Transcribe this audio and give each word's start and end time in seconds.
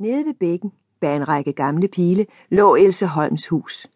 Nede 0.00 0.24
ved 0.24 0.34
bækken, 0.34 0.72
bag 1.00 1.16
en 1.16 1.28
række 1.28 1.52
gamle 1.52 1.88
pile, 1.88 2.26
lå 2.50 2.74
Else 2.74 3.06
Holms 3.06 3.48
hus. 3.48 3.86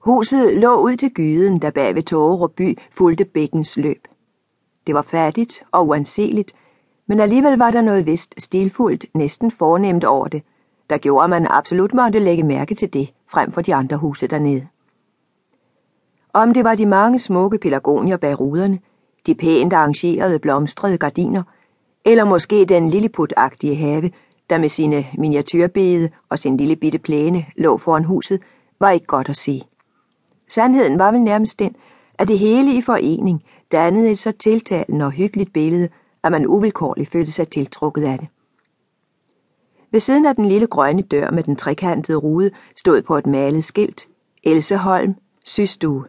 Huset 0.00 0.58
lå 0.58 0.74
ud 0.74 0.96
til 0.96 1.10
gyden, 1.10 1.62
der 1.62 1.70
bag 1.70 1.94
ved 1.94 2.02
Tågerup 2.02 2.52
by 2.56 2.78
fulgte 2.92 3.24
bækkens 3.24 3.76
løb. 3.76 4.08
Det 4.86 4.94
var 4.94 5.02
fattigt 5.02 5.64
og 5.72 5.86
uanseligt, 5.88 6.52
men 7.06 7.20
alligevel 7.20 7.58
var 7.58 7.70
der 7.70 7.80
noget 7.80 8.06
vist 8.06 8.34
stilfuldt, 8.38 9.06
næsten 9.14 9.50
fornemt 9.50 10.04
over 10.04 10.28
det, 10.28 10.42
der 10.90 10.98
gjorde, 10.98 11.24
at 11.24 11.30
man 11.30 11.46
absolut 11.50 11.94
måtte 11.94 12.18
lægge 12.18 12.42
mærke 12.42 12.74
til 12.74 12.92
det, 12.92 13.12
frem 13.28 13.52
for 13.52 13.60
de 13.60 13.74
andre 13.74 13.96
huse 13.96 14.26
dernede. 14.26 14.68
Om 16.32 16.54
det 16.54 16.64
var 16.64 16.74
de 16.74 16.86
mange 16.86 17.18
smukke 17.18 17.58
pelargonier 17.58 18.16
bag 18.16 18.40
ruderne, 18.40 18.78
de 19.26 19.34
pænt 19.34 19.72
arrangerede 19.72 20.38
blomstrede 20.38 20.98
gardiner, 20.98 21.42
eller 22.04 22.24
måske 22.24 22.64
den 22.64 22.90
lilliputagtige 22.90 23.76
have, 23.76 24.10
der 24.50 24.58
med 24.58 24.68
sine 24.68 25.06
miniatyrbede 25.18 26.10
og 26.28 26.38
sin 26.38 26.56
lille 26.56 26.76
bitte 26.76 26.98
plæne 26.98 27.46
lå 27.56 27.78
foran 27.78 28.04
huset, 28.04 28.40
var 28.80 28.90
ikke 28.90 29.06
godt 29.06 29.28
at 29.28 29.36
se. 29.36 29.62
Sandheden 30.48 30.98
var 30.98 31.10
vel 31.10 31.20
nærmest 31.20 31.58
den, 31.58 31.76
at 32.18 32.28
det 32.28 32.38
hele 32.38 32.74
i 32.74 32.82
forening 32.82 33.42
dannede 33.72 34.10
et 34.10 34.18
så 34.18 34.32
tiltalende 34.32 35.04
og 35.04 35.10
hyggeligt 35.10 35.52
billede, 35.52 35.88
at 36.22 36.32
man 36.32 36.46
uvilkårligt 36.46 37.10
følte 37.10 37.32
sig 37.32 37.48
tiltrukket 37.48 38.04
af 38.04 38.18
det. 38.18 38.28
Ved 39.90 40.00
siden 40.00 40.26
af 40.26 40.36
den 40.36 40.44
lille 40.44 40.66
grønne 40.66 41.02
dør 41.02 41.30
med 41.30 41.42
den 41.42 41.56
trekantede 41.56 42.18
rude 42.18 42.50
stod 42.76 43.02
på 43.02 43.16
et 43.16 43.26
malet 43.26 43.64
skilt 43.64 44.08
Else 44.42 44.76
Holm, 44.76 45.14
systue. 45.44 46.04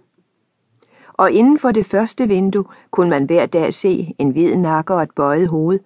Og 1.13 1.31
inden 1.31 1.59
for 1.59 1.71
det 1.71 1.85
første 1.85 2.27
vindue 2.27 2.65
kunne 2.91 3.09
man 3.09 3.23
hver 3.23 3.45
dag 3.45 3.73
se 3.73 4.15
en 4.19 4.29
hvid 4.29 4.55
nakke 4.55 4.93
og 4.93 5.03
et 5.03 5.09
bøjet 5.15 5.47
hoved, 5.47 5.79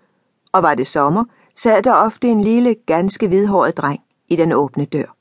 og 0.52 0.64
var 0.64 0.76
det 0.76 0.88
sommer, 0.88 1.26
sad 1.62 1.84
der 1.84 1.94
ofte 1.94 2.28
en 2.28 2.42
lille, 2.42 2.76
ganske 2.86 3.28
hvidhåret 3.28 3.78
dreng 3.78 4.00
i 4.28 4.36
den 4.36 4.52
åbne 4.52 4.86
dør. 4.86 5.16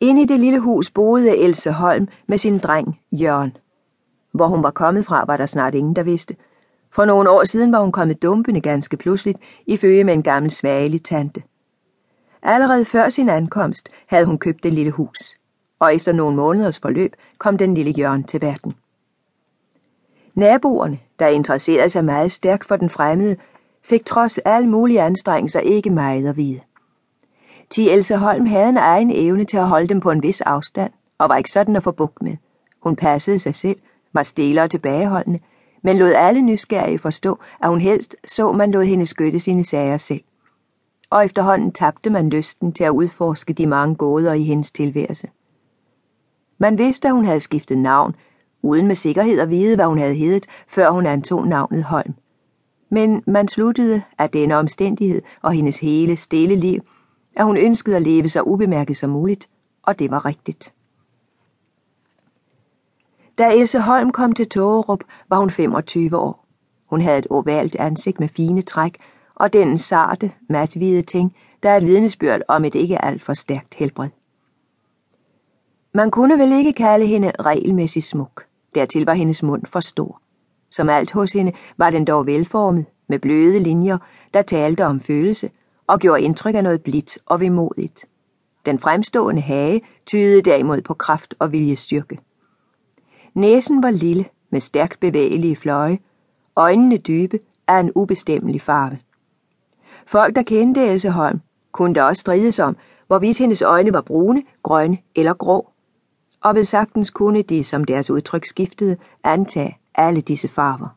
Inde 0.00 0.22
i 0.22 0.24
det 0.24 0.40
lille 0.40 0.60
hus 0.60 0.90
boede 0.90 1.38
Else 1.38 1.70
Holm 1.70 2.08
med 2.26 2.38
sin 2.38 2.58
dreng 2.58 3.00
Jørgen. 3.12 3.56
Hvor 4.32 4.46
hun 4.46 4.62
var 4.62 4.70
kommet 4.70 5.06
fra, 5.06 5.24
var 5.26 5.36
der 5.36 5.46
snart 5.46 5.74
ingen, 5.74 5.96
der 5.96 6.02
vidste. 6.02 6.36
For 6.90 7.04
nogle 7.04 7.30
år 7.30 7.44
siden 7.44 7.72
var 7.72 7.80
hun 7.80 7.92
kommet 7.92 8.22
dumpende 8.22 8.60
ganske 8.60 8.96
pludseligt 8.96 9.38
i 9.66 9.76
følge 9.76 10.04
med 10.04 10.14
en 10.14 10.22
gammel 10.22 10.50
svagelig 10.50 11.04
tante. 11.04 11.42
Allerede 12.42 12.84
før 12.84 13.08
sin 13.08 13.28
ankomst 13.28 13.88
havde 14.06 14.26
hun 14.26 14.38
købt 14.38 14.62
det 14.62 14.72
lille 14.72 14.90
hus, 14.90 15.18
og 15.78 15.94
efter 15.94 16.12
nogle 16.12 16.36
måneders 16.36 16.78
forløb 16.78 17.16
kom 17.38 17.58
den 17.58 17.74
lille 17.74 17.90
Jørgen 17.90 18.24
til 18.24 18.40
verden. 18.40 18.74
Naboerne, 20.34 20.98
der 21.18 21.26
interesserede 21.26 21.90
sig 21.90 22.04
meget 22.04 22.32
stærkt 22.32 22.66
for 22.66 22.76
den 22.76 22.90
fremmede, 22.90 23.36
fik 23.82 24.06
trods 24.06 24.38
alle 24.38 24.68
mulige 24.68 25.02
anstrengelser 25.02 25.60
ikke 25.60 25.90
meget 25.90 26.26
at 26.26 26.36
vide. 26.36 26.60
Ti 27.70 27.90
Else 27.90 28.16
Holm 28.16 28.46
havde 28.46 28.68
en 28.68 28.76
egen 28.76 29.10
evne 29.14 29.44
til 29.44 29.56
at 29.56 29.68
holde 29.68 29.88
dem 29.88 30.00
på 30.00 30.10
en 30.10 30.22
vis 30.22 30.40
afstand, 30.40 30.92
og 31.18 31.28
var 31.28 31.36
ikke 31.36 31.50
sådan 31.50 31.76
at 31.76 31.82
få 31.82 31.90
bukt 31.90 32.22
med. 32.22 32.36
Hun 32.82 32.96
passede 32.96 33.38
sig 33.38 33.54
selv, 33.54 33.76
var 34.12 34.22
stille 34.22 34.62
og 34.62 34.70
tilbageholdende, 34.70 35.40
men 35.82 35.96
lod 35.96 36.12
alle 36.12 36.40
nysgerrige 36.40 36.98
forstå, 36.98 37.38
at 37.62 37.68
hun 37.68 37.80
helst 37.80 38.16
så, 38.26 38.52
man 38.52 38.70
lod 38.70 38.84
hende 38.84 39.06
skytte 39.06 39.38
sine 39.38 39.64
sager 39.64 39.96
selv. 39.96 40.20
Og 41.10 41.24
efterhånden 41.24 41.72
tabte 41.72 42.10
man 42.10 42.30
lysten 42.30 42.72
til 42.72 42.84
at 42.84 42.90
udforske 42.90 43.52
de 43.52 43.66
mange 43.66 43.94
gåder 43.94 44.32
i 44.32 44.42
hendes 44.42 44.70
tilværelse. 44.70 45.28
Man 46.58 46.78
vidste, 46.78 47.08
at 47.08 47.14
hun 47.14 47.24
havde 47.24 47.40
skiftet 47.40 47.78
navn, 47.78 48.14
uden 48.62 48.86
med 48.86 48.94
sikkerhed 48.94 49.40
at 49.40 49.50
vide, 49.50 49.76
hvad 49.76 49.86
hun 49.86 49.98
havde 49.98 50.14
heddet, 50.14 50.46
før 50.68 50.90
hun 50.90 51.06
antog 51.06 51.46
navnet 51.46 51.84
Holm. 51.84 52.14
Men 52.90 53.22
man 53.26 53.48
sluttede 53.48 54.02
af 54.18 54.30
denne 54.30 54.56
omstændighed 54.56 55.22
og 55.42 55.52
hendes 55.52 55.80
hele 55.80 56.16
stille 56.16 56.54
liv, 56.54 56.80
at 57.36 57.44
hun 57.44 57.56
ønskede 57.56 57.96
at 57.96 58.02
leve 58.02 58.28
så 58.28 58.42
ubemærket 58.42 58.96
som 58.96 59.10
muligt, 59.10 59.48
og 59.82 59.98
det 59.98 60.10
var 60.10 60.24
rigtigt. 60.24 60.72
Da 63.38 63.54
Else 63.54 63.80
Holm 63.80 64.10
kom 64.10 64.32
til 64.32 64.48
Tågerup, 64.48 65.00
var 65.28 65.38
hun 65.38 65.50
25 65.50 66.16
år. 66.16 66.46
Hun 66.86 67.00
havde 67.00 67.18
et 67.18 67.26
ovalt 67.30 67.76
ansigt 67.76 68.20
med 68.20 68.28
fine 68.28 68.62
træk, 68.62 68.96
og 69.34 69.52
den 69.52 69.78
sarte, 69.78 70.32
mathvide 70.48 71.02
ting, 71.02 71.36
der 71.62 71.70
er 71.70 71.76
et 71.76 71.86
vidnesbyrd 71.86 72.40
om 72.48 72.64
et 72.64 72.74
ikke 72.74 73.04
alt 73.04 73.22
for 73.22 73.34
stærkt 73.34 73.74
helbred. 73.74 74.08
Man 75.92 76.10
kunne 76.10 76.38
vel 76.38 76.52
ikke 76.52 76.72
kalde 76.72 77.06
hende 77.06 77.32
regelmæssigt 77.40 78.04
smuk. 78.04 78.44
Dertil 78.74 79.06
var 79.06 79.14
hendes 79.14 79.42
mund 79.42 79.66
for 79.66 79.80
stor. 79.80 80.20
Som 80.70 80.88
alt 80.88 81.12
hos 81.12 81.32
hende 81.32 81.52
var 81.76 81.90
den 81.90 82.04
dog 82.04 82.26
velformet, 82.26 82.86
med 83.08 83.18
bløde 83.18 83.58
linjer, 83.58 83.98
der 84.34 84.42
talte 84.42 84.86
om 84.86 85.00
følelse, 85.00 85.50
og 85.86 85.98
gjorde 85.98 86.22
indtryk 86.22 86.54
af 86.54 86.62
noget 86.62 86.82
blidt 86.82 87.18
og 87.26 87.40
vemodigt. 87.40 88.06
Den 88.66 88.78
fremstående 88.78 89.42
hage 89.42 89.80
tydede 90.06 90.42
derimod 90.42 90.80
på 90.80 90.94
kraft 90.94 91.34
og 91.38 91.52
viljestyrke. 91.52 92.18
Næsen 93.34 93.82
var 93.82 93.90
lille, 93.90 94.24
med 94.50 94.60
stærkt 94.60 95.00
bevægelige 95.00 95.56
fløje, 95.56 95.98
øjnene 96.56 96.96
dybe 96.96 97.38
af 97.68 97.80
en 97.80 97.92
ubestemmelig 97.94 98.60
farve. 98.60 98.98
Folk, 100.06 100.36
der 100.36 100.42
kendte 100.42 100.86
Else 100.86 101.10
Holm, 101.10 101.40
kunne 101.72 101.94
da 101.94 102.02
også 102.02 102.20
strides 102.20 102.58
om, 102.58 102.76
hvorvidt 103.06 103.38
hendes 103.38 103.62
øjne 103.62 103.92
var 103.92 104.00
brune, 104.00 104.42
grønne 104.62 104.98
eller 105.14 105.34
grå, 105.34 105.70
og 106.40 106.54
ved 106.54 106.64
sagtens 106.64 107.10
kunne 107.10 107.42
de, 107.42 107.64
som 107.64 107.84
deres 107.84 108.10
udtryk 108.10 108.44
skiftede, 108.44 108.96
antage 109.24 109.79
alle 109.94 110.20
disse 110.20 110.48
farver. 110.48 110.88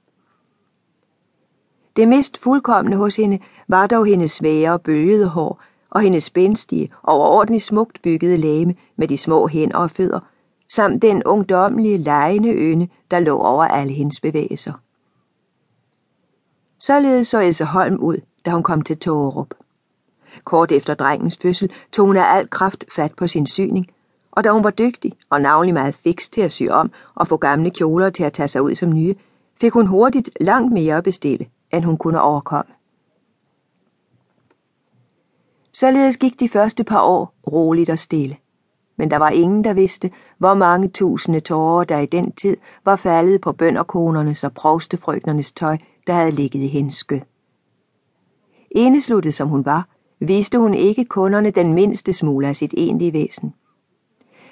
Det 1.95 2.07
mest 2.07 2.37
fuldkommende 2.37 2.97
hos 2.97 3.15
hende 3.15 3.39
var 3.67 3.87
dog 3.87 4.05
hendes 4.05 4.31
svære 4.31 4.79
bølgede 4.79 5.27
hår 5.27 5.61
og 5.89 6.01
hendes 6.01 6.23
spændstige 6.23 6.91
og 7.01 7.13
overordentligt 7.13 7.63
smukt 7.63 8.01
byggede 8.01 8.37
læme 8.37 8.75
med 8.95 9.07
de 9.07 9.17
små 9.17 9.47
hænder 9.47 9.77
og 9.77 9.91
fødder, 9.91 10.19
samt 10.67 11.01
den 11.01 11.23
ungdommelige 11.23 11.97
lejende 11.97 12.49
øne, 12.49 12.89
der 13.11 13.19
lå 13.19 13.37
over 13.37 13.65
alle 13.65 13.93
hendes 13.93 14.21
bevægelser. 14.21 14.73
Således 16.79 17.27
så 17.27 17.39
Else 17.39 17.65
Holm 17.65 17.95
ud, 17.95 18.17
da 18.45 18.51
hun 18.51 18.63
kom 18.63 18.81
til 18.81 18.97
Tågerup. 18.97 19.53
Kort 20.43 20.71
efter 20.71 20.93
drengens 20.93 21.37
fødsel 21.37 21.71
tog 21.91 22.05
hun 22.05 22.17
af 22.17 22.35
al 22.37 22.49
kraft 22.49 22.85
fat 22.95 23.13
på 23.15 23.27
sin 23.27 23.47
syning, 23.47 23.87
og 24.35 24.43
da 24.43 24.51
hun 24.51 24.63
var 24.63 24.69
dygtig 24.69 25.13
og 25.29 25.41
navnlig 25.41 25.73
meget 25.73 25.95
fiks 25.95 26.29
til 26.29 26.41
at 26.41 26.51
sy 26.51 26.63
om 26.71 26.91
og 27.15 27.27
få 27.27 27.37
gamle 27.37 27.69
kjoler 27.69 28.09
til 28.09 28.23
at 28.23 28.33
tage 28.33 28.47
sig 28.47 28.61
ud 28.61 28.75
som 28.75 28.93
nye, 28.93 29.15
fik 29.61 29.73
hun 29.73 29.87
hurtigt 29.87 30.29
langt 30.39 30.73
mere 30.73 30.97
at 30.97 31.03
bestille, 31.03 31.47
end 31.73 31.83
hun 31.83 31.97
kunne 31.97 32.21
overkomme. 32.21 32.73
Således 35.73 36.17
gik 36.17 36.39
de 36.39 36.49
første 36.49 36.83
par 36.83 37.01
år 37.01 37.33
roligt 37.47 37.89
og 37.89 37.99
stille. 37.99 38.37
Men 38.97 39.11
der 39.11 39.17
var 39.17 39.29
ingen, 39.29 39.63
der 39.63 39.73
vidste, 39.73 40.11
hvor 40.37 40.53
mange 40.53 40.87
tusinde 40.87 41.39
tårer, 41.39 41.83
der 41.83 41.99
i 41.99 42.05
den 42.05 42.31
tid 42.31 42.57
var 42.85 42.95
faldet 42.95 43.41
på 43.41 43.51
bønderkonernes 43.51 44.43
og 44.43 44.53
provstefrøknernes 44.53 45.51
tøj, 45.51 45.77
der 46.07 46.13
havde 46.13 46.31
ligget 46.31 46.59
i 46.59 46.67
hendes 46.67 46.95
skød. 46.95 47.19
Enesluttet 48.71 49.33
som 49.33 49.47
hun 49.47 49.65
var, 49.65 49.87
viste 50.19 50.59
hun 50.59 50.73
ikke 50.73 51.05
kunderne 51.05 51.51
den 51.51 51.73
mindste 51.73 52.13
smule 52.13 52.47
af 52.47 52.55
sit 52.55 52.73
egentlige 52.77 53.13
væsen. 53.13 53.53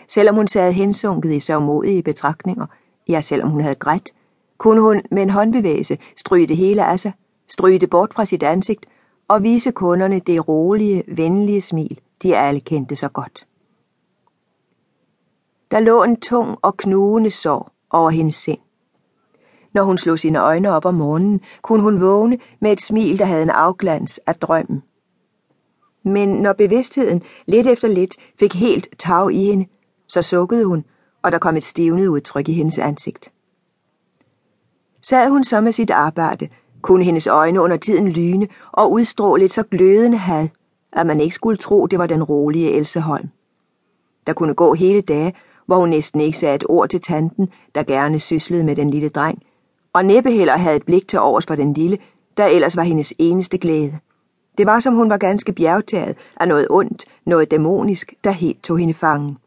Selvom 0.07 0.35
hun 0.35 0.47
sad 0.47 0.71
hensunket 0.71 1.33
i 1.33 1.39
sørgmodige 1.39 2.03
betragtninger, 2.03 2.65
ja, 3.09 3.21
selvom 3.21 3.49
hun 3.49 3.61
havde 3.61 3.75
grædt, 3.75 4.09
kunne 4.57 4.81
hun 4.81 5.01
med 5.11 5.21
en 5.21 5.29
håndbevægelse 5.29 5.97
stryge 6.17 6.47
det 6.47 6.57
hele 6.57 6.85
af 6.85 6.99
sig, 6.99 7.11
stryge 7.47 7.79
det 7.79 7.89
bort 7.89 8.13
fra 8.13 8.25
sit 8.25 8.43
ansigt 8.43 8.85
og 9.27 9.43
vise 9.43 9.71
kunderne 9.71 10.19
det 10.19 10.47
rolige, 10.47 11.03
venlige 11.07 11.61
smil, 11.61 11.99
de 12.23 12.37
alle 12.37 12.59
kendte 12.59 12.95
så 12.95 13.09
godt. 13.09 13.47
Der 15.71 15.79
lå 15.79 16.03
en 16.03 16.19
tung 16.19 16.57
og 16.61 16.77
knugende 16.77 17.29
sorg 17.29 17.71
over 17.89 18.09
hendes 18.09 18.35
sind. 18.35 18.59
Når 19.73 19.83
hun 19.83 19.97
slog 19.97 20.19
sine 20.19 20.39
øjne 20.39 20.71
op 20.71 20.85
om 20.85 20.93
morgenen, 20.93 21.41
kunne 21.61 21.83
hun 21.83 22.01
vågne 22.01 22.37
med 22.59 22.71
et 22.71 22.81
smil, 22.81 23.19
der 23.19 23.25
havde 23.25 23.43
en 23.43 23.49
afglans 23.49 24.19
af 24.27 24.35
drømmen. 24.35 24.83
Men 26.03 26.29
når 26.29 26.53
bevidstheden 26.53 27.23
lidt 27.45 27.67
efter 27.67 27.87
lidt 27.87 28.15
fik 28.39 28.53
helt 28.53 28.87
tag 28.99 29.31
i 29.31 29.43
hende, 29.43 29.65
så 30.11 30.21
sukkede 30.21 30.65
hun, 30.65 30.85
og 31.21 31.31
der 31.31 31.37
kom 31.37 31.57
et 31.57 31.63
stivnet 31.63 32.07
udtryk 32.07 32.49
i 32.49 32.53
hendes 32.53 32.79
ansigt. 32.79 33.31
Sad 35.01 35.29
hun 35.29 35.43
så 35.43 35.61
med 35.61 35.71
sit 35.71 35.89
arbejde, 35.89 36.47
kunne 36.81 37.03
hendes 37.03 37.27
øjne 37.27 37.61
under 37.61 37.77
tiden 37.77 38.09
lyne 38.09 38.47
og 38.71 38.91
udstråle 38.91 39.45
et 39.45 39.53
så 39.53 39.63
glødende 39.63 40.17
had, 40.17 40.47
at 40.91 41.07
man 41.07 41.21
ikke 41.21 41.35
skulle 41.35 41.57
tro, 41.57 41.87
det 41.87 41.99
var 41.99 42.07
den 42.07 42.23
rolige 42.23 42.71
Else 42.71 42.99
Holm. 42.99 43.29
Der 44.27 44.33
kunne 44.33 44.53
gå 44.53 44.73
hele 44.73 45.01
dage, 45.01 45.33
hvor 45.65 45.75
hun 45.75 45.89
næsten 45.89 46.21
ikke 46.21 46.37
sagde 46.37 46.55
et 46.55 46.63
ord 46.69 46.89
til 46.89 47.01
tanten, 47.01 47.49
der 47.75 47.83
gerne 47.83 48.19
syslede 48.19 48.63
med 48.63 48.75
den 48.75 48.89
lille 48.89 49.09
dreng, 49.09 49.43
og 49.93 50.05
næppe 50.05 50.31
heller 50.31 50.57
havde 50.57 50.75
et 50.75 50.85
blik 50.85 51.07
til 51.07 51.19
overs 51.19 51.45
for 51.45 51.55
den 51.55 51.73
lille, 51.73 51.97
der 52.37 52.45
ellers 52.45 52.77
var 52.77 52.83
hendes 52.83 53.13
eneste 53.17 53.57
glæde. 53.57 53.99
Det 54.57 54.65
var 54.65 54.79
som 54.79 54.95
hun 54.95 55.09
var 55.09 55.17
ganske 55.17 55.53
bjergtaget 55.53 56.17
af 56.37 56.47
noget 56.47 56.67
ondt, 56.69 57.05
noget 57.25 57.51
dæmonisk, 57.51 58.13
der 58.23 58.31
helt 58.31 58.63
tog 58.63 58.77
hende 58.77 58.93
fangen. 58.93 59.37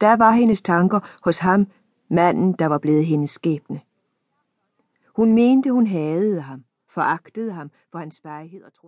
Der 0.00 0.16
var 0.16 0.30
hendes 0.30 0.62
tanker 0.62 1.00
hos 1.24 1.38
ham, 1.38 1.66
manden, 2.08 2.52
der 2.52 2.66
var 2.66 2.78
blevet 2.78 3.06
hendes 3.06 3.30
skæbne. 3.30 3.80
Hun 5.16 5.32
mente, 5.32 5.72
hun 5.72 5.86
hadede 5.86 6.40
ham, 6.40 6.64
foragtede 6.88 7.52
ham 7.52 7.70
for 7.92 7.98
hans 7.98 8.20
fejhed 8.20 8.62
og 8.62 8.72
tro. 8.72 8.78